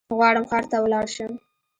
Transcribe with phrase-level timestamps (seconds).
[0.17, 1.31] غواړم ښار ته ولاړشم